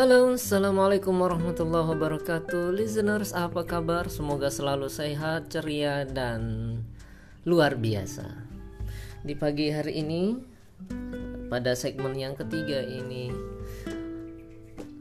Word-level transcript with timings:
Halo, 0.00 0.32
Assalamualaikum 0.32 1.12
warahmatullahi 1.12 1.92
wabarakatuh. 1.92 2.72
Listeners, 2.72 3.36
apa 3.36 3.68
kabar? 3.68 4.08
Semoga 4.08 4.48
selalu 4.48 4.88
sehat, 4.88 5.52
ceria, 5.52 6.08
dan 6.08 6.40
luar 7.44 7.76
biasa. 7.76 8.24
Di 9.20 9.36
pagi 9.36 9.68
hari 9.68 10.00
ini, 10.00 10.40
pada 11.52 11.76
segmen 11.76 12.16
yang 12.16 12.32
ketiga 12.32 12.80
ini 12.80 13.28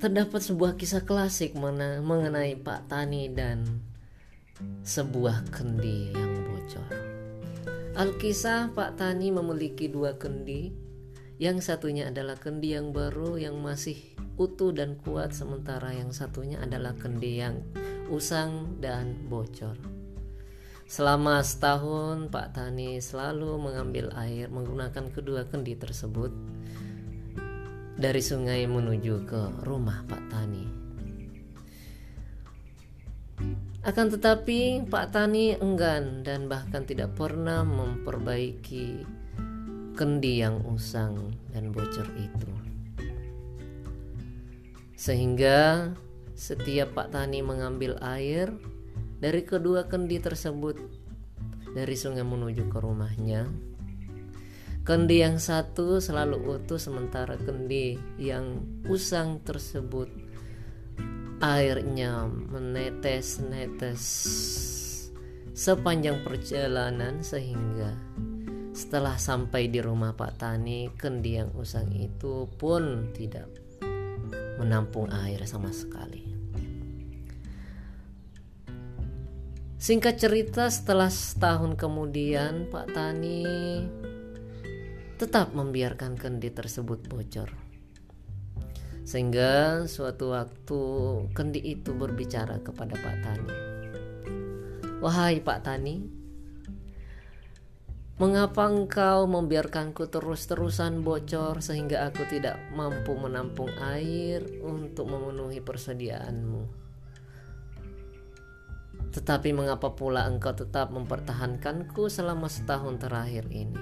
Terdapat 0.00 0.40
sebuah 0.40 0.80
kisah 0.80 1.04
klasik 1.04 1.52
mengenai 1.60 2.56
Pak 2.56 2.88
Tani 2.88 3.28
dan 3.28 3.68
sebuah 4.80 5.52
kendi 5.52 6.16
yang 6.16 6.40
bocor. 6.40 6.88
Alkisah 8.00 8.72
Pak 8.72 8.96
Tani 8.96 9.28
memiliki 9.28 9.92
dua 9.92 10.16
kendi. 10.16 10.72
Yang 11.36 11.68
satunya 11.68 12.08
adalah 12.08 12.40
kendi 12.40 12.72
yang 12.72 12.96
baru 12.96 13.36
yang 13.36 13.60
masih 13.60 14.15
utuh 14.36 14.72
dan 14.72 15.00
kuat 15.00 15.32
sementara 15.32 15.96
yang 15.96 16.12
satunya 16.12 16.60
adalah 16.60 16.92
kendi 16.96 17.40
yang 17.40 17.64
usang 18.12 18.76
dan 18.78 19.26
bocor. 19.26 19.76
Selama 20.86 21.42
setahun 21.42 22.30
Pak 22.30 22.54
Tani 22.54 23.02
selalu 23.02 23.58
mengambil 23.58 24.14
air 24.14 24.46
menggunakan 24.46 25.10
kedua 25.10 25.48
kendi 25.50 25.74
tersebut 25.74 26.30
dari 27.96 28.22
sungai 28.22 28.68
menuju 28.70 29.14
ke 29.26 29.42
rumah 29.66 30.06
Pak 30.06 30.24
Tani. 30.30 30.66
Akan 33.82 34.10
tetapi 34.14 34.86
Pak 34.86 35.10
Tani 35.10 35.58
enggan 35.58 36.22
dan 36.22 36.46
bahkan 36.46 36.86
tidak 36.86 37.18
pernah 37.18 37.66
memperbaiki 37.66 39.02
kendi 39.96 40.44
yang 40.44 40.62
usang 40.68 41.34
dan 41.50 41.72
bocor 41.72 42.06
itu. 42.14 42.75
Sehingga 44.96 45.92
setiap 46.32 46.96
Pak 46.96 47.12
Tani 47.12 47.44
mengambil 47.44 48.00
air 48.00 48.52
dari 49.20 49.44
kedua 49.44 49.88
kendi 49.88 50.20
tersebut 50.20 50.76
dari 51.76 51.96
sungai 51.96 52.24
menuju 52.24 52.72
ke 52.72 52.78
rumahnya. 52.80 53.48
Kendi 54.86 55.18
yang 55.20 55.36
satu 55.42 55.98
selalu 55.98 56.46
utuh 56.46 56.78
sementara 56.78 57.34
kendi 57.36 57.98
yang 58.16 58.62
usang 58.86 59.42
tersebut 59.42 60.08
airnya 61.42 62.24
menetes-netes 62.30 64.00
sepanjang 65.52 66.22
perjalanan 66.24 67.20
sehingga 67.20 67.92
setelah 68.76 69.16
sampai 69.18 69.68
di 69.72 69.80
rumah 69.80 70.14
Pak 70.14 70.38
Tani 70.38 70.88
kendi 70.94 71.40
yang 71.40 71.50
usang 71.56 71.90
itu 71.96 72.46
pun 72.56 73.10
tidak 73.10 73.65
menampung 74.56 75.08
air 75.12 75.44
sama 75.44 75.70
sekali. 75.72 76.26
Singkat 79.76 80.18
cerita, 80.18 80.66
setelah 80.66 81.12
setahun 81.12 81.78
kemudian, 81.78 82.66
Pak 82.72 82.96
Tani 82.96 83.44
tetap 85.16 85.52
membiarkan 85.54 86.16
kendi 86.18 86.50
tersebut 86.50 87.06
bocor. 87.06 87.52
Sehingga 89.06 89.84
suatu 89.86 90.34
waktu 90.34 90.80
kendi 91.30 91.60
itu 91.62 91.94
berbicara 91.94 92.58
kepada 92.64 92.98
Pak 92.98 93.16
Tani. 93.22 93.54
Wahai 94.98 95.38
Pak 95.38 95.62
Tani, 95.62 96.15
Mengapa 98.16 98.64
engkau 98.64 99.28
membiarkanku 99.28 100.08
terus-terusan 100.08 101.04
bocor 101.04 101.60
sehingga 101.60 102.08
aku 102.08 102.24
tidak 102.24 102.56
mampu 102.72 103.12
menampung 103.12 103.68
air 103.76 104.40
untuk 104.64 105.12
memenuhi 105.12 105.60
persediaanmu? 105.60 106.64
Tetapi 109.12 109.52
mengapa 109.52 109.92
pula 109.92 110.24
engkau 110.24 110.56
tetap 110.56 110.96
mempertahankanku 110.96 112.08
selama 112.08 112.48
setahun 112.48 112.96
terakhir 113.04 113.52
ini? 113.52 113.76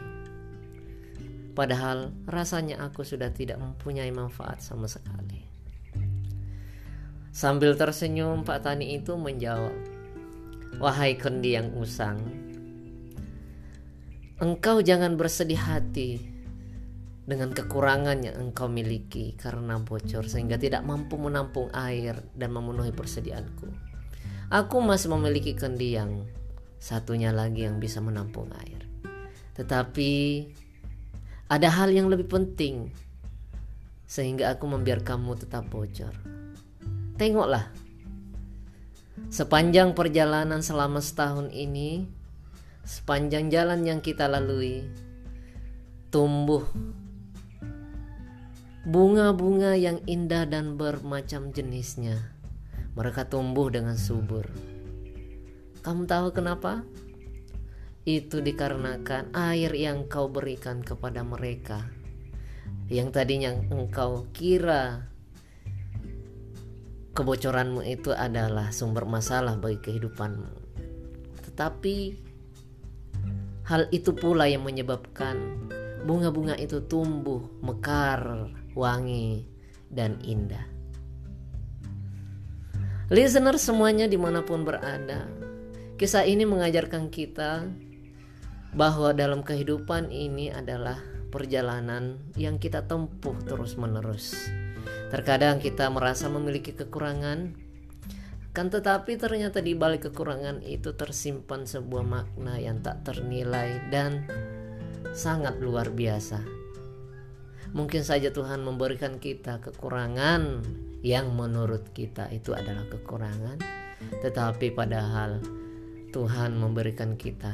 Padahal 1.54 2.10
rasanya 2.26 2.82
aku 2.82 3.06
sudah 3.06 3.30
tidak 3.30 3.62
mempunyai 3.62 4.10
manfaat 4.10 4.58
sama 4.58 4.90
sekali. 4.90 5.46
Sambil 7.30 7.78
tersenyum, 7.78 8.42
Pak 8.42 8.66
Tani 8.66 8.98
itu 8.98 9.14
menjawab, 9.14 9.74
"Wahai 10.82 11.14
kendi 11.14 11.54
yang 11.54 11.70
usang, 11.78 12.18
Engkau 14.42 14.82
jangan 14.82 15.14
bersedih 15.14 15.62
hati 15.62 16.18
dengan 17.22 17.54
kekurangan 17.54 18.18
yang 18.18 18.36
engkau 18.50 18.66
miliki 18.66 19.38
karena 19.38 19.78
bocor 19.78 20.26
sehingga 20.26 20.58
tidak 20.58 20.82
mampu 20.82 21.14
menampung 21.14 21.70
air 21.70 22.18
dan 22.34 22.50
memenuhi 22.50 22.90
persediaanku. 22.90 23.70
Aku 24.50 24.82
masih 24.82 25.14
memiliki 25.14 25.54
kendi 25.54 25.94
yang 25.94 26.26
satunya 26.82 27.30
lagi 27.30 27.62
yang 27.62 27.78
bisa 27.78 28.02
menampung 28.02 28.50
air. 28.58 28.82
Tetapi 29.54 30.12
ada 31.46 31.70
hal 31.70 31.94
yang 31.94 32.10
lebih 32.10 32.26
penting 32.26 32.90
sehingga 34.04 34.50
aku 34.50 34.66
membiarkanmu 34.66 35.32
tetap 35.38 35.70
bocor. 35.70 36.10
Tengoklah, 37.14 37.70
sepanjang 39.30 39.94
perjalanan 39.94 40.58
selama 40.58 40.98
setahun 40.98 41.54
ini, 41.54 42.10
sepanjang 42.84 43.48
jalan 43.48 43.88
yang 43.88 44.04
kita 44.04 44.28
lalui 44.28 44.84
tumbuh 46.12 46.68
bunga-bunga 48.84 49.72
yang 49.80 50.04
indah 50.04 50.44
dan 50.44 50.76
bermacam 50.76 51.50
jenisnya. 51.56 52.30
Mereka 52.94 53.26
tumbuh 53.32 53.72
dengan 53.72 53.96
subur. 53.96 54.46
Kamu 55.80 56.04
tahu 56.04 56.36
kenapa? 56.36 56.84
Itu 58.04 58.44
dikarenakan 58.44 59.32
air 59.32 59.72
yang 59.72 60.04
kau 60.06 60.28
berikan 60.28 60.84
kepada 60.84 61.24
mereka. 61.24 61.88
Yang 62.92 63.08
tadinya 63.16 63.56
engkau 63.72 64.28
kira 64.36 65.08
kebocoranmu 67.16 67.80
itu 67.88 68.12
adalah 68.12 68.68
sumber 68.68 69.08
masalah 69.08 69.56
bagi 69.56 69.80
kehidupanmu. 69.80 70.52
Tetapi 71.48 71.96
Hal 73.64 73.88
itu 73.96 74.12
pula 74.12 74.44
yang 74.44 74.60
menyebabkan 74.60 75.40
bunga-bunga 76.04 76.52
itu 76.60 76.84
tumbuh 76.84 77.48
mekar, 77.64 78.52
wangi, 78.76 79.48
dan 79.88 80.20
indah. 80.20 80.68
Listener 83.08 83.56
semuanya 83.56 84.04
di 84.04 84.20
mana 84.20 84.44
pun 84.44 84.68
berada, 84.68 85.28
kisah 85.96 86.28
ini 86.28 86.44
mengajarkan 86.44 87.08
kita 87.08 87.64
bahwa 88.76 89.16
dalam 89.16 89.40
kehidupan 89.40 90.12
ini 90.12 90.52
adalah 90.52 91.00
perjalanan 91.32 92.20
yang 92.36 92.60
kita 92.60 92.84
tempuh 92.84 93.36
terus-menerus. 93.48 94.36
Terkadang 95.08 95.56
kita 95.62 95.88
merasa 95.88 96.28
memiliki 96.28 96.76
kekurangan, 96.76 97.63
kan 98.54 98.70
tetapi 98.70 99.18
ternyata 99.18 99.58
di 99.58 99.74
balik 99.74 100.08
kekurangan 100.08 100.62
itu 100.62 100.94
tersimpan 100.94 101.66
sebuah 101.66 102.06
makna 102.06 102.54
yang 102.62 102.78
tak 102.86 103.02
ternilai 103.02 103.82
dan 103.90 104.22
sangat 105.10 105.58
luar 105.58 105.90
biasa. 105.90 106.38
Mungkin 107.74 108.06
saja 108.06 108.30
Tuhan 108.30 108.62
memberikan 108.62 109.18
kita 109.18 109.58
kekurangan 109.58 110.62
yang 111.02 111.34
menurut 111.34 111.90
kita 111.90 112.30
itu 112.30 112.54
adalah 112.54 112.86
kekurangan, 112.86 113.58
tetapi 114.22 114.70
padahal 114.70 115.42
Tuhan 116.14 116.54
memberikan 116.54 117.18
kita 117.18 117.50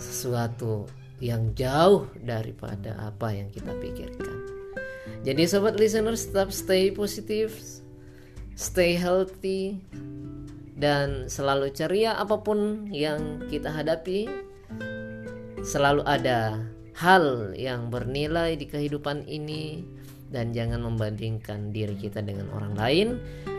sesuatu 0.00 0.88
yang 1.20 1.52
jauh 1.52 2.08
daripada 2.24 2.96
apa 2.96 3.36
yang 3.36 3.52
kita 3.52 3.76
pikirkan. 3.76 4.36
Jadi 5.28 5.44
sobat 5.44 5.76
listeners 5.76 6.32
tetap 6.32 6.48
stay 6.48 6.88
positif, 6.88 7.60
stay 8.58 8.98
healthy 8.98 9.78
dan 10.74 11.30
selalu 11.30 11.70
ceria 11.70 12.18
apa 12.18 12.42
pun 12.42 12.90
yang 12.90 13.46
kita 13.46 13.70
hadapi 13.70 14.26
selalu 15.62 16.02
ada 16.02 16.58
hal 16.98 17.54
yang 17.54 17.86
bernilai 17.86 18.58
di 18.58 18.66
kehidupan 18.66 19.22
ini 19.30 19.86
dan 20.34 20.50
jangan 20.50 20.82
membandingkan 20.82 21.70
diri 21.70 21.94
kita 21.94 22.18
dengan 22.18 22.50
orang 22.50 22.74
lain. 22.74 23.08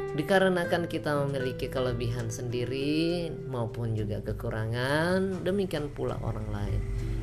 Dikarenakan 0.10 0.90
kita 0.90 1.16
memiliki 1.24 1.72
kelebihan 1.72 2.28
sendiri 2.28 3.30
maupun 3.48 3.96
juga 3.96 4.19
kekurangan 4.19 5.46
demikian 5.48 5.88
pula 5.96 6.19
orang 6.19 6.50
lain. 6.51 6.81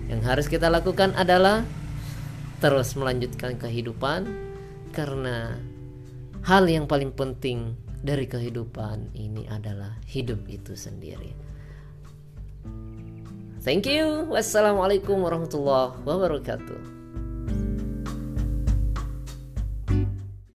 Yang 0.08 0.20
harus 0.24 0.46
kita 0.48 0.72
lakukan 0.72 1.12
adalah 1.12 1.66
terus 2.62 2.96
melanjutkan 2.96 3.58
kehidupan 3.60 4.24
karena 4.94 5.60
hal 6.46 6.70
yang 6.70 6.86
paling 6.86 7.10
penting 7.10 7.74
dari 8.06 8.30
kehidupan 8.30 9.10
ini 9.18 9.50
adalah 9.50 9.98
hidup 10.06 10.46
itu 10.46 10.78
sendiri. 10.78 11.34
Thank 13.66 13.90
you. 13.90 14.30
Wassalamualaikum 14.30 15.26
warahmatullahi 15.26 15.98
wabarakatuh. 16.06 17.05